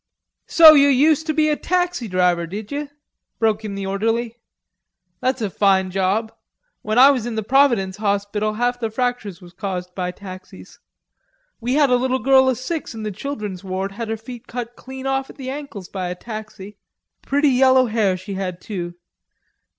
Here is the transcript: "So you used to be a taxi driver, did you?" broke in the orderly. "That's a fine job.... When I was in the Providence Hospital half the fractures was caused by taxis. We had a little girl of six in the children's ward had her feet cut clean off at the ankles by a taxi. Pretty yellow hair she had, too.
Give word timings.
"So 0.47 0.73
you 0.73 0.87
used 0.87 1.27
to 1.27 1.33
be 1.35 1.49
a 1.49 1.55
taxi 1.55 2.07
driver, 2.07 2.47
did 2.47 2.71
you?" 2.71 2.89
broke 3.37 3.63
in 3.63 3.75
the 3.75 3.85
orderly. 3.85 4.35
"That's 5.19 5.43
a 5.43 5.49
fine 5.51 5.91
job.... 5.91 6.33
When 6.81 6.97
I 6.97 7.11
was 7.11 7.27
in 7.27 7.35
the 7.35 7.43
Providence 7.43 7.97
Hospital 7.97 8.53
half 8.55 8.79
the 8.79 8.89
fractures 8.89 9.41
was 9.43 9.53
caused 9.53 9.93
by 9.93 10.09
taxis. 10.09 10.79
We 11.59 11.75
had 11.75 11.91
a 11.91 11.97
little 11.97 12.17
girl 12.17 12.49
of 12.49 12.57
six 12.57 12.95
in 12.95 13.03
the 13.03 13.11
children's 13.11 13.63
ward 13.63 13.91
had 13.91 14.09
her 14.09 14.17
feet 14.17 14.47
cut 14.47 14.75
clean 14.75 15.05
off 15.05 15.29
at 15.29 15.35
the 15.35 15.51
ankles 15.51 15.87
by 15.87 16.07
a 16.09 16.15
taxi. 16.15 16.79
Pretty 17.21 17.49
yellow 17.49 17.85
hair 17.85 18.17
she 18.17 18.33
had, 18.33 18.59
too. 18.59 18.95